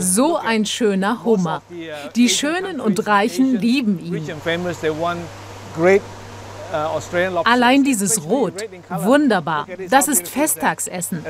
So 0.00 0.36
ein 0.36 0.66
schöner 0.66 1.24
Hummer. 1.24 1.62
Die 2.16 2.28
Schönen 2.28 2.80
und 2.80 3.06
Reichen 3.06 3.56
lieben 3.56 3.98
ihn. 3.98 4.12
Allein 7.44 7.84
dieses 7.84 8.24
Rot, 8.24 8.54
wunderbar. 8.88 9.66
Das 9.88 10.08
ist 10.08 10.28
Festtagsessen. 10.28 11.24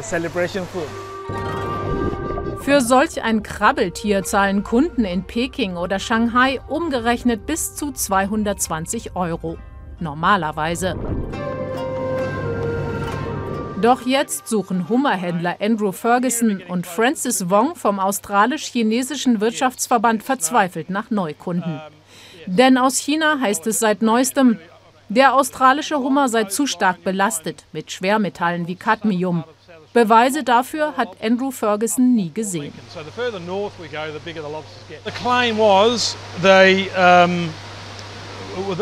Für 2.61 2.81
solch 2.83 3.23
ein 3.23 3.43
Krabbeltier 3.43 4.23
zahlen 4.23 4.63
Kunden 4.63 5.05
in 5.05 5.25
Peking 5.25 5.77
oder 5.77 5.99
Shanghai 5.99 6.61
umgerechnet 6.69 7.47
bis 7.47 7.75
zu 7.75 7.91
220 7.91 9.17
Euro. 9.17 9.57
Normalerweise. 9.99 10.95
Doch 13.83 14.07
jetzt 14.07 14.47
suchen 14.47 14.89
Hummerhändler 14.89 15.57
Andrew 15.61 15.93
Ferguson 15.93 16.63
und 16.69 16.87
Francis 16.87 17.49
Wong 17.49 17.75
vom 17.77 17.99
australisch-chinesischen 17.99 19.41
Wirtschaftsverband 19.41 20.23
verzweifelt 20.23 20.91
nach 20.91 21.11
Neukunden. 21.11 21.81
Denn 22.47 22.77
aus 22.77 22.99
China 22.99 23.39
heißt 23.41 23.67
es 23.67 23.79
seit 23.79 24.03
neuestem, 24.03 24.59
der 25.09 25.35
australische 25.35 25.99
Hummer 25.99 26.29
sei 26.29 26.45
zu 26.45 26.67
stark 26.67 27.03
belastet 27.05 27.65
mit 27.73 27.91
Schwermetallen 27.91 28.69
wie 28.69 28.77
Cadmium. 28.77 29.45
Beweise 29.93 30.45
dafür 30.45 30.97
hat 30.97 31.17
Andrew 31.23 31.51
Ferguson 31.51 32.15
nie 32.15 32.31
gesehen. 32.33 32.73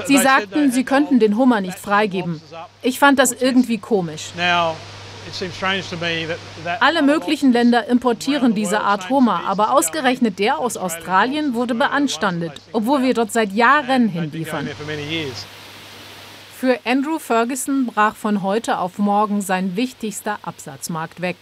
Sie 0.06 0.18
sagten, 0.18 0.72
sie 0.72 0.84
könnten 0.84 1.18
den 1.18 1.36
Hummer 1.36 1.60
nicht 1.60 1.78
freigeben. 1.78 2.40
Ich 2.82 2.98
fand 2.98 3.18
das 3.18 3.32
irgendwie 3.32 3.78
komisch. 3.78 4.30
Alle 6.80 7.02
möglichen 7.02 7.52
Länder 7.52 7.86
importieren 7.86 8.54
diese 8.54 8.80
Art 8.80 9.10
Hummer, 9.10 9.44
aber 9.46 9.72
ausgerechnet 9.72 10.38
der 10.38 10.58
aus 10.58 10.76
Australien 10.76 11.54
wurde 11.54 11.74
beanstandet, 11.74 12.52
obwohl 12.72 13.02
wir 13.02 13.14
dort 13.14 13.32
seit 13.32 13.52
Jahren 13.52 14.08
hinliefern. 14.08 14.68
Für 16.58 16.80
Andrew 16.84 17.18
Ferguson 17.18 17.86
brach 17.86 18.16
von 18.16 18.42
heute 18.42 18.78
auf 18.78 18.98
morgen 18.98 19.42
sein 19.42 19.76
wichtigster 19.76 20.38
Absatzmarkt 20.42 21.20
weg. 21.20 21.36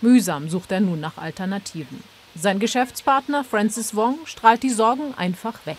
Mühsam 0.00 0.48
sucht 0.48 0.72
er 0.72 0.80
nun 0.80 1.00
nach 1.00 1.18
Alternativen. 1.18 2.02
Sein 2.34 2.58
Geschäftspartner 2.58 3.44
Francis 3.44 3.94
Wong 3.94 4.18
strahlt 4.24 4.62
die 4.62 4.70
Sorgen 4.70 5.14
einfach 5.16 5.54
weg. 5.66 5.78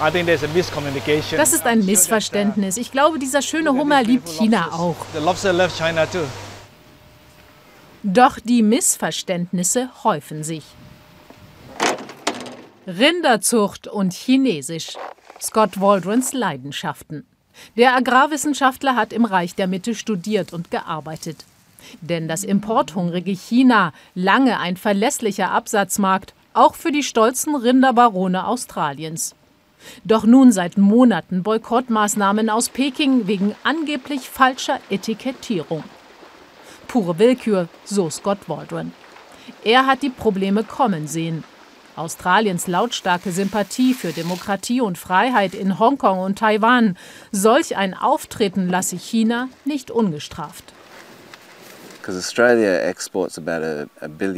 Das 0.00 1.52
ist 1.52 1.66
ein 1.66 1.84
Missverständnis. 1.84 2.76
Ich 2.76 2.92
glaube, 2.92 3.18
dieser 3.18 3.42
schöne 3.42 3.72
Hummer 3.72 4.02
liebt 4.02 4.28
China 4.28 4.70
auch. 4.72 4.96
Doch 8.04 8.38
die 8.38 8.62
Missverständnisse 8.62 9.90
häufen 10.04 10.44
sich. 10.44 10.64
Rinderzucht 12.86 13.88
und 13.88 14.14
Chinesisch. 14.14 14.96
Scott 15.40 15.80
Waldrons 15.80 16.32
Leidenschaften. 16.32 17.26
Der 17.76 17.96
Agrarwissenschaftler 17.96 18.94
hat 18.94 19.12
im 19.12 19.24
Reich 19.24 19.54
der 19.56 19.66
Mitte 19.66 19.94
studiert 19.94 20.52
und 20.52 20.70
gearbeitet. 20.70 21.44
Denn 22.00 22.28
das 22.28 22.44
importhungrige 22.44 23.32
China, 23.32 23.92
lange 24.14 24.60
ein 24.60 24.76
verlässlicher 24.76 25.50
Absatzmarkt, 25.50 26.34
auch 26.54 26.74
für 26.74 26.92
die 26.92 27.02
stolzen 27.02 27.56
Rinderbarone 27.56 28.46
Australiens. 28.46 29.34
Doch 30.04 30.24
nun 30.24 30.52
seit 30.52 30.78
Monaten 30.78 31.42
Boykottmaßnahmen 31.42 32.50
aus 32.50 32.68
Peking 32.68 33.26
wegen 33.26 33.54
angeblich 33.64 34.28
falscher 34.28 34.80
Etikettierung. 34.90 35.84
Pure 36.86 37.18
Willkür, 37.18 37.68
so 37.84 38.10
Scott 38.10 38.48
Waldron. 38.48 38.92
Er 39.64 39.86
hat 39.86 40.02
die 40.02 40.10
Probleme 40.10 40.64
kommen 40.64 41.06
sehen 41.06 41.44
Australiens 41.98 42.68
lautstarke 42.68 43.32
Sympathie 43.32 43.92
für 43.92 44.12
Demokratie 44.12 44.80
und 44.80 44.96
Freiheit 44.96 45.54
in 45.54 45.78
Hongkong 45.78 46.20
und 46.20 46.38
Taiwan. 46.38 46.96
Solch 47.32 47.76
ein 47.76 47.92
Auftreten 47.92 48.68
lasse 48.68 48.96
China 48.96 49.48
nicht 49.64 49.90
ungestraft. 49.90 50.72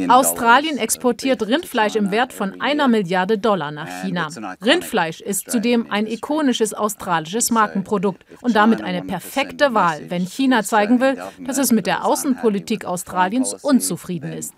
Australien 0.08 0.78
exportiert 0.78 1.42
Rindfleisch 1.42 1.94
im 1.94 2.10
Wert 2.10 2.32
von 2.32 2.60
einer 2.60 2.88
Milliarde 2.88 3.38
Dollar 3.38 3.70
nach 3.70 4.02
China. 4.02 4.28
Rindfleisch 4.64 5.20
ist 5.20 5.50
zudem 5.50 5.90
ein 5.90 6.06
ikonisches 6.06 6.74
australisches 6.74 7.50
Markenprodukt 7.50 8.24
und 8.40 8.56
damit 8.56 8.82
eine 8.82 9.02
perfekte 9.02 9.72
Wahl, 9.72 10.10
wenn 10.10 10.26
China 10.26 10.64
zeigen 10.64 11.00
will, 11.00 11.16
dass 11.46 11.58
es 11.58 11.70
mit 11.70 11.86
der 11.86 12.04
Außenpolitik 12.04 12.84
Australiens 12.84 13.54
unzufrieden 13.54 14.32
ist. 14.32 14.52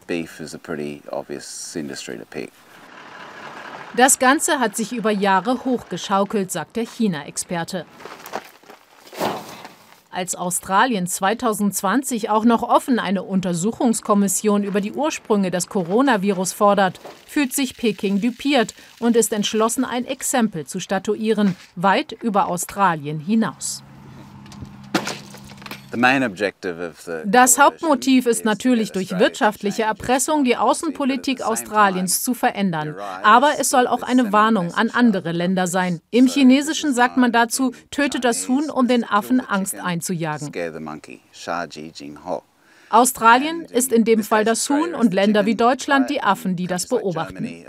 Das 3.95 4.19
Ganze 4.19 4.59
hat 4.59 4.75
sich 4.75 4.93
über 4.93 5.11
Jahre 5.11 5.67
hochgeschaukelt, 5.67 6.51
sagt 6.51 6.77
der 6.77 6.87
China-Experte. 6.87 7.85
Als 10.15 10.35
Australien 10.35 11.07
2020 11.07 12.29
auch 12.29 12.45
noch 12.45 12.63
offen 12.63 12.99
eine 12.99 13.23
Untersuchungskommission 13.23 14.63
über 14.63 14.83
die 14.83 14.93
Ursprünge 14.93 15.51
des 15.51 15.69
Coronavirus 15.69 16.53
fordert, 16.53 17.01
fühlt 17.27 17.55
sich 17.55 17.79
Peking 17.79 18.21
düpiert 18.21 18.75
und 18.99 19.17
ist 19.17 19.33
entschlossen, 19.33 19.87
ein 19.87 20.05
Exempel 20.05 20.67
zu 20.67 20.81
statuieren, 20.81 21.57
weit 21.77 22.13
über 22.13 22.49
Australien 22.49 23.21
hinaus. 23.21 23.83
Das 27.25 27.59
Hauptmotiv 27.59 28.27
ist 28.27 28.45
natürlich 28.45 28.93
durch 28.93 29.19
wirtschaftliche 29.19 29.83
Erpressung 29.83 30.45
die 30.45 30.57
Außenpolitik 30.57 31.43
Australiens 31.43 32.23
zu 32.23 32.35
verändern. 32.35 32.95
Aber 33.23 33.53
es 33.59 33.71
soll 33.71 33.87
auch 33.87 34.03
eine 34.03 34.33
Warnung 34.33 34.73
an 34.75 34.91
andere 34.91 35.33
Länder 35.33 35.67
sein. 35.67 36.01
Im 36.11 36.27
Chinesischen 36.27 36.95
sagt 36.95 37.17
man 37.17 37.33
dazu, 37.33 37.73
töte 37.91 38.21
das 38.21 38.49
Huhn, 38.49 38.71
um 38.71 38.89
den 38.89 39.05
Affen 39.05 39.41
Angst 39.41 39.75
einzujagen. 39.75 40.53
Australien 42.93 43.65
ist 43.65 43.91
in 43.91 44.05
dem 44.05 44.23
Fall 44.23 44.45
das 44.45 44.69
Huhn 44.69 44.95
und 44.95 45.15
Länder 45.15 45.47
wie 45.47 45.55
Deutschland 45.55 46.11
die 46.11 46.23
Affen, 46.23 46.57
die 46.57 46.67
das 46.67 46.89
beobachten. 46.89 47.65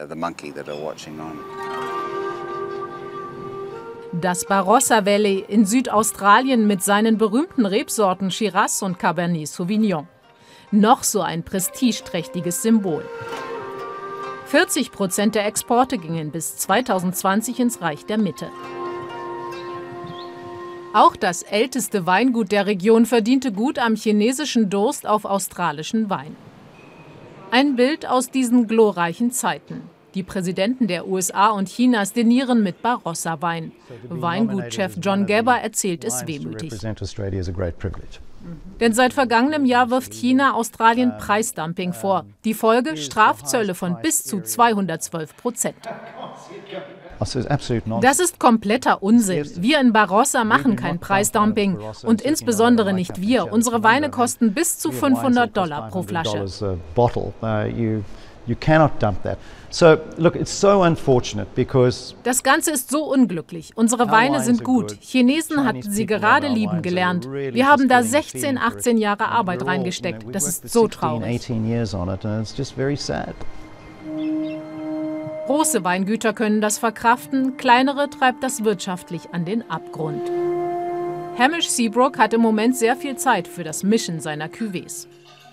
Das 4.22 4.46
Barossa 4.46 5.08
Valley 5.08 5.44
in 5.48 5.66
Südaustralien 5.66 6.68
mit 6.68 6.84
seinen 6.84 7.18
berühmten 7.18 7.66
Rebsorten 7.66 8.30
Shiraz 8.30 8.84
und 8.84 9.00
Cabernet 9.00 9.48
Sauvignon. 9.48 10.08
Noch 10.70 11.02
so 11.02 11.22
ein 11.22 11.42
prestigeträchtiges 11.42 12.62
Symbol. 12.62 13.04
40 14.46 14.92
Prozent 14.92 15.34
der 15.34 15.48
Exporte 15.48 15.98
gingen 15.98 16.30
bis 16.30 16.58
2020 16.58 17.60
ins 17.60 17.82
Reich 17.82 18.06
der 18.06 18.20
Mitte. 18.20 18.50
Auch 20.94 21.16
das 21.16 21.42
älteste 21.42 22.06
Weingut 22.06 22.52
der 22.52 22.68
Region 22.68 23.08
verdiente 23.08 23.52
gut 23.52 23.80
am 23.80 23.96
chinesischen 23.96 24.70
Durst 24.70 25.08
auf 25.08 25.26
australischen 25.26 26.12
Wein. 26.12 26.36
Ein 27.50 27.76
Bild 27.76 28.08
aus 28.08 28.30
diesen 28.30 28.68
glorreichen 28.68 29.32
Zeiten. 29.32 29.90
Die 30.14 30.24
Präsidenten 30.24 30.88
der 30.88 31.08
USA 31.08 31.50
und 31.50 31.68
Chinas 31.70 32.14
dinieren 32.14 32.62
mit 32.62 32.82
Barossa-Wein. 32.82 33.72
Weingutchef 34.10 34.98
John 35.02 35.26
Gabber 35.26 35.58
erzählt 35.58 36.04
es 36.04 36.28
wehmütig. 36.28 36.72
Denn 38.80 38.94
seit 38.94 39.14
vergangenem 39.14 39.66
Jahr 39.66 39.90
wirft 39.90 40.14
China 40.14 40.54
Australien 40.54 41.14
Preisdumping 41.18 41.94
vor. 41.94 42.26
Die 42.44 42.54
Folge 42.54 42.98
Strafzölle 42.98 43.74
von 43.74 43.98
bis 44.02 44.24
zu 44.24 44.42
212 44.42 45.38
Prozent. 45.38 45.76
Das 48.02 48.20
ist 48.20 48.40
kompletter 48.40 49.02
Unsinn. 49.02 49.50
Wir 49.58 49.80
in 49.80 49.94
Barossa 49.94 50.44
machen 50.44 50.76
kein 50.76 51.00
Preisdumping 51.00 51.78
und 52.04 52.22
insbesondere 52.22 52.94
nicht 52.94 53.22
wir. 53.22 53.52
Unsere 53.52 53.82
Weine 53.84 54.10
kosten 54.10 54.54
bis 54.54 54.78
zu 54.78 54.92
500 54.92 55.56
Dollar 55.56 55.90
pro 55.90 56.04
Flasche. 56.04 56.46
You 58.46 58.56
cannot 58.60 59.02
dump 59.02 59.24
that. 59.24 59.38
So, 59.70 59.98
look, 60.18 60.36
it's 60.36 60.52
so 60.52 60.84
unfortunate 60.84 61.48
because 61.56 62.14
Das 62.24 62.44
Ganze 62.44 62.72
ist 62.72 62.92
so 62.92 63.06
unglücklich. 63.06 63.72
Unsere 63.76 64.12
Weine 64.12 64.42
sind 64.42 64.64
gut. 64.64 64.98
Chinesen 65.02 65.66
hatten 65.66 65.82
sie 65.82 66.06
gerade 66.06 66.48
lieben 66.48 66.82
gelernt. 66.82 67.28
Wir 67.32 67.68
haben 67.68 67.88
da 67.88 68.04
16, 68.04 68.58
18 68.58 68.98
Jahre 68.98 69.30
Arbeit 69.30 69.66
reingesteckt. 69.66 70.26
Das 70.32 70.48
ist 70.48 70.70
so 70.70 70.88
traurig. 70.88 71.50
Große 75.48 75.84
Weingüter 75.84 76.34
können 76.34 76.62
das 76.62 76.78
verkraften, 76.78 77.58
kleinere 77.58 78.10
treibt 78.10 78.44
das 78.44 78.64
wirtschaftlich 78.64 79.34
an 79.34 79.44
den 79.44 79.70
Abgrund. 79.70 80.22
Hamish 81.38 81.68
Seabrook 81.70 82.18
hat 82.20 82.34
im 82.34 82.42
Moment 82.42 82.78
sehr 82.78 82.96
viel 82.96 83.18
Zeit 83.18 83.48
für 83.48 83.64
das 83.64 83.84
Mischen 83.84 84.20
seiner 84.20 84.48
Cuvées. 84.48 85.08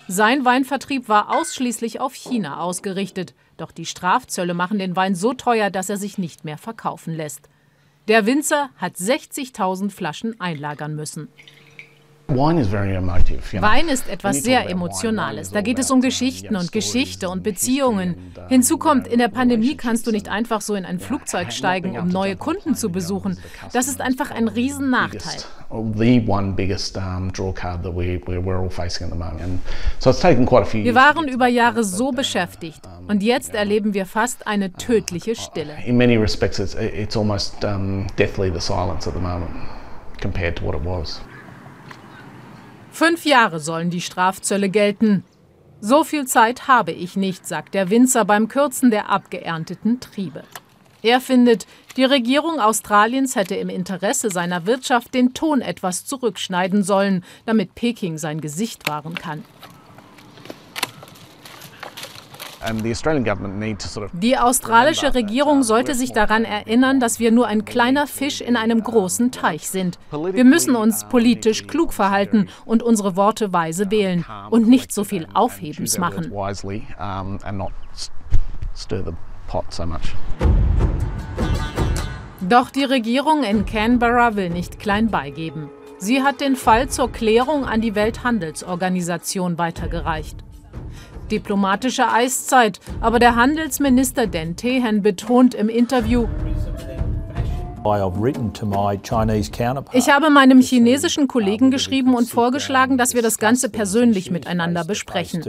Sein 0.09 0.45
Weinvertrieb 0.45 1.09
war 1.09 1.31
ausschließlich 1.31 2.01
auf 2.01 2.15
China 2.15 2.61
ausgerichtet, 2.61 3.35
doch 3.57 3.71
die 3.71 3.87
Strafzölle 3.87 4.55
machen 4.55 4.79
den 4.79 4.97
Wein 4.97 5.15
so 5.15 5.35
teuer, 5.35 5.71
dass 5.71 5.89
er 5.89 5.97
sich 5.97 6.19
nicht 6.19 6.45
mehr 6.45 6.59
verkaufen 6.59 7.15
lässt. 7.15 7.49
Der 8.09 8.27
Winzer 8.27 8.71
hat 8.77 8.97
60.000 8.97 9.91
Flaschen 9.91 10.41
einlagern 10.41 10.97
müssen. 10.97 11.29
Wein 12.31 13.89
ist 13.89 14.09
etwas 14.09 14.43
sehr 14.43 14.69
Emotionales. 14.71 15.51
Da 15.51 15.61
geht 15.61 15.79
es 15.79 15.91
um 15.91 16.01
Geschichten 16.01 16.57
und 16.57 16.73
Geschichte 16.73 17.29
und 17.29 17.43
Beziehungen. 17.43 18.33
uh, 18.37 18.49
Hinzu 18.49 18.79
kommt, 18.79 19.07
in 19.07 19.19
der 19.19 19.29
Pandemie 19.29 19.77
kannst 19.77 20.07
du 20.07 20.13
nicht 20.13 20.29
einfach 20.29 20.61
so 20.61 20.75
in 20.75 20.85
ein 20.85 21.01
Flugzeug 21.01 21.53
steigen, 21.53 21.99
um 21.99 22.09
neue 22.09 22.37
Kunden 22.37 22.75
zu 22.75 22.91
besuchen. 22.91 23.39
Das 23.73 23.89
ist 23.89 24.01
einfach 24.01 24.31
ein 24.31 24.49
Riesennachteil. 24.49 25.41
Few 30.65 30.85
Wir 30.85 30.95
waren 30.95 31.29
über 31.29 31.47
Jahre 31.47 31.85
so 31.85 32.09
uh, 32.09 32.13
beschäftigt. 32.13 32.81
Und 33.07 33.23
jetzt 33.23 33.55
erleben 33.55 33.95
wir 33.95 34.07
fast 34.07 34.47
eine 34.47 34.73
tödliche 34.73 35.35
Stille. 35.35 35.75
In 35.87 35.97
many 35.97 36.17
respects, 36.17 36.59
it's, 36.59 36.75
it's 36.75 37.17
almost 37.17 37.65
um, 37.65 38.07
deathly 38.17 38.53
the 38.53 38.61
silence 38.61 39.09
at 39.09 39.15
the 39.15 39.21
moment 39.21 39.51
compared 40.21 40.57
to 40.57 40.65
what 40.65 40.75
it 40.75 40.85
was. 40.85 41.21
Fünf 43.01 43.25
Jahre 43.25 43.61
sollen 43.61 43.89
die 43.89 44.03
Strafzölle 44.03 44.69
gelten. 44.69 45.25
So 45.81 46.05
viel 46.05 46.27
Zeit 46.27 46.69
habe 46.69 46.93
ich 46.93 47.17
nicht, 47.17 47.47
sagt 47.47 47.73
der 47.73 47.89
Winzer 47.89 48.27
beim 48.27 48.47
Kürzen 48.49 48.91
der 48.91 49.09
abgeernteten 49.09 50.01
Triebe. 50.01 50.45
Er 51.01 51.23
findet, 51.23 51.67
die 51.97 52.05
Regierung 52.05 52.61
Australiens 52.61 53.37
hätte 53.37 53.55
im 53.55 53.71
Interesse 53.71 54.29
seiner 54.29 54.67
Wirtschaft 54.67 55.15
den 55.15 55.33
Ton 55.33 55.63
etwas 55.63 56.05
zurückschneiden 56.05 56.83
sollen, 56.83 57.25
damit 57.47 57.75
Peking 57.75 58.19
sein 58.19 58.43
Gesicht 58.43 58.87
wahren 58.87 59.15
kann. 59.15 59.45
Die 64.13 64.39
australische 64.39 65.15
Regierung 65.15 65.63
sollte 65.63 65.95
sich 65.95 66.13
daran 66.13 66.45
erinnern, 66.45 67.01
dass 67.01 67.19
wir 67.19 67.33
nur 67.33 67.47
ein 67.47 67.65
kleiner 67.65 68.07
Fisch 68.07 68.41
in 68.41 68.57
einem 68.57 68.83
großen 68.83 69.33
Teich 69.33 69.69
sind. 69.71 69.99
Wir 70.11 70.45
müssen 70.45 70.77
uns 70.77 71.05
politisch 71.09 71.67
klug 71.67 71.93
verhalten 71.93 72.49
und 72.65 72.83
unsere 72.83 73.17
Worte 73.17 73.53
weise 73.53 73.91
wählen 73.91 74.25
und 74.51 74.69
nicht 74.69 74.93
so 74.93 75.05
viel 75.05 75.27
Aufhebens 75.33 75.99
machen. 75.99 76.31
Doch 82.41 82.71
die 82.71 82.85
Regierung 82.85 83.43
in 83.43 83.67
Canberra 83.67 84.37
will 84.37 84.51
nicht 84.51 84.79
klein 84.79 85.11
beigeben. 85.11 85.71
Sie 85.99 86.23
hat 86.23 86.41
den 86.41 86.57
Fall 86.57 86.89
zur 86.89 87.13
Klärung 87.13 87.67
an 87.67 87.83
die 87.83 87.95
Welthandelsorganisation 87.95 89.59
weitergereicht. 89.59 90.43
Diplomatische 91.31 92.11
Eiszeit, 92.11 92.81
aber 93.01 93.19
der 93.19 93.37
Handelsminister 93.37 94.27
Den 94.27 94.57
Tehen 94.57 95.03
betont 95.03 95.55
im 95.55 95.69
Interview, 95.69 96.27
ich 99.93 100.11
habe 100.11 100.29
meinem 100.31 100.61
chinesischen 100.61 101.29
Kollegen 101.29 101.71
geschrieben 101.71 102.15
und 102.15 102.29
vorgeschlagen, 102.29 102.99
dass 102.99 103.15
wir 103.15 103.23
das 103.23 103.39
Ganze 103.39 103.71
persönlich 103.71 104.31
miteinander 104.31 104.85
besprechen. 104.85 105.43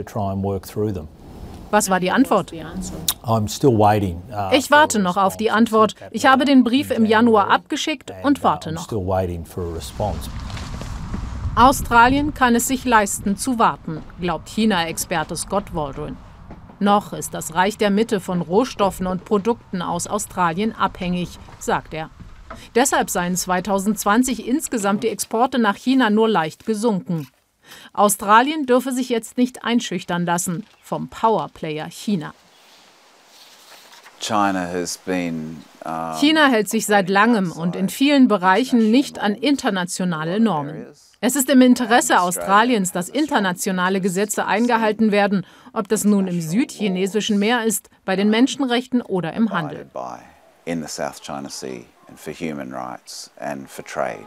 Was 1.70 1.90
war 1.90 2.00
die 2.00 2.10
Antwort? 2.10 2.52
Ich 4.52 4.70
warte 4.70 4.98
noch 4.98 5.16
auf 5.16 5.36
die 5.36 5.50
Antwort. 5.50 5.94
Ich 6.10 6.26
habe 6.26 6.44
den 6.44 6.64
Brief 6.64 6.90
im 6.90 7.04
Januar 7.06 7.50
abgeschickt 7.50 8.12
und 8.22 8.42
warte 8.42 8.72
noch. 8.72 8.88
Australien 11.54 12.32
kann 12.32 12.54
es 12.54 12.66
sich 12.66 12.86
leisten 12.86 13.36
zu 13.36 13.58
warten, 13.58 14.02
glaubt 14.18 14.48
China-Experte 14.48 15.36
Scott 15.36 15.74
Waldron. 15.74 16.16
Noch 16.80 17.12
ist 17.12 17.34
das 17.34 17.54
Reich 17.54 17.76
der 17.76 17.90
Mitte 17.90 18.20
von 18.20 18.40
Rohstoffen 18.40 19.06
und 19.06 19.26
Produkten 19.26 19.82
aus 19.82 20.06
Australien 20.06 20.74
abhängig, 20.74 21.38
sagt 21.58 21.92
er. 21.92 22.08
Deshalb 22.74 23.10
seien 23.10 23.36
2020 23.36 24.48
insgesamt 24.48 25.04
die 25.04 25.08
Exporte 25.08 25.58
nach 25.58 25.76
China 25.76 26.08
nur 26.08 26.26
leicht 26.26 26.64
gesunken. 26.64 27.28
Australien 27.92 28.64
dürfe 28.64 28.90
sich 28.90 29.10
jetzt 29.10 29.36
nicht 29.36 29.62
einschüchtern 29.62 30.24
lassen 30.24 30.64
vom 30.82 31.08
Powerplayer 31.08 31.90
China. 31.90 32.32
China 34.22 34.68
has 34.72 34.98
been 34.98 35.62
China 36.20 36.46
hält 36.48 36.68
sich 36.68 36.86
seit 36.86 37.08
langem 37.08 37.50
und 37.50 37.74
in 37.74 37.88
vielen 37.88 38.28
Bereichen 38.28 38.90
nicht 38.92 39.18
an 39.18 39.34
internationale 39.34 40.38
Normen. 40.38 40.86
Es 41.20 41.34
ist 41.36 41.50
im 41.50 41.60
Interesse 41.60 42.20
Australiens, 42.20 42.92
dass 42.92 43.08
internationale 43.08 44.00
Gesetze 44.00 44.46
eingehalten 44.46 45.10
werden, 45.10 45.44
ob 45.72 45.88
das 45.88 46.04
nun 46.04 46.28
im 46.28 46.40
südchinesischen 46.40 47.38
Meer 47.38 47.64
ist, 47.64 47.90
bei 48.04 48.14
den 48.16 48.30
Menschenrechten 48.30 49.02
oder 49.02 49.32
im 49.32 49.50
Handel. 49.50 49.78
abided 49.78 49.92
by 49.92 50.70
in 50.70 50.82
the 50.82 50.88
South 50.88 51.20
China 51.20 51.48
Sea 51.48 51.84
and 52.08 52.18
for 52.18 52.32
human 52.32 52.72
rights 52.72 53.30
and 53.40 53.68
for 53.68 53.84
trade. 53.84 54.24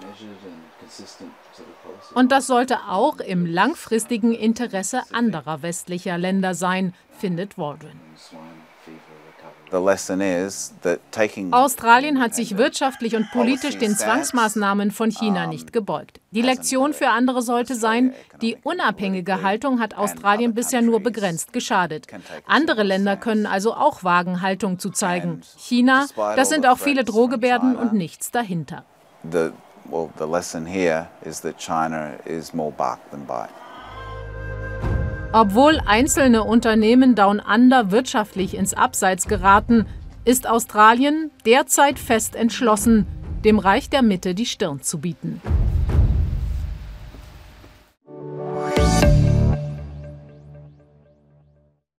Und 2.13 2.31
das 2.31 2.47
sollte 2.47 2.79
auch 2.89 3.19
im 3.19 3.45
langfristigen 3.45 4.33
Interesse 4.33 5.03
anderer 5.13 5.61
westlicher 5.61 6.17
Länder 6.17 6.53
sein, 6.53 6.93
findet 7.17 7.57
Waldron. 7.57 7.99
The 8.31 8.37
lesson 8.37 8.49
is 8.89 9.01
that 9.07 9.41
taking 9.41 9.64
Australien 11.51 12.21
hat 12.21 12.35
sich 12.35 12.57
wirtschaftlich 12.57 13.15
und 13.15 13.31
politisch 13.31 13.77
den 13.77 13.95
Zwangsmaßnahmen 13.95 14.91
von 14.91 15.11
China 15.11 15.47
nicht 15.47 15.73
gebeugt. 15.73 16.19
Die 16.31 16.41
Lektion 16.41 16.93
für 16.93 17.09
andere 17.09 17.41
sollte 17.41 17.75
sein, 17.75 18.13
die 18.41 18.57
unabhängige 18.63 19.41
Haltung 19.41 19.79
hat 19.79 19.97
Australien 19.97 20.53
bisher 20.53 20.81
nur 20.81 20.99
begrenzt 20.99 21.53
geschadet. 21.53 22.07
Andere 22.45 22.83
Länder 22.83 23.15
können 23.17 23.45
also 23.45 23.73
auch 23.73 24.03
wagen, 24.03 24.41
Haltung 24.41 24.79
zu 24.79 24.89
zeigen. 24.89 25.41
China, 25.57 26.05
das 26.35 26.49
sind 26.49 26.67
auch 26.67 26.77
viele 26.77 27.03
Drohgebärden 27.03 27.75
und 27.75 27.93
nichts 27.93 28.31
dahinter. 28.31 28.83
the 29.31 29.53
well, 29.89 30.11
the 30.17 30.27
lesson 30.27 30.65
here 30.65 31.09
is 31.23 31.41
that 31.41 31.57
China 31.57 32.17
is 32.25 32.53
more 32.53 32.71
bark 32.71 32.99
than 33.11 33.25
bite. 33.25 33.49
Obwohl 35.37 35.81
einzelne 35.85 36.45
Unternehmen 36.45 37.13
Down 37.13 37.41
Under 37.41 37.91
wirtschaftlich 37.91 38.55
ins 38.55 38.73
Abseits 38.73 39.27
geraten, 39.27 39.85
ist 40.23 40.47
Australien 40.47 41.29
derzeit 41.45 41.99
fest 41.99 42.37
entschlossen, 42.37 43.05
dem 43.43 43.59
Reich 43.59 43.89
der 43.89 44.01
Mitte 44.01 44.33
die 44.33 44.45
Stirn 44.45 44.81
zu 44.81 44.99
bieten. 44.99 45.41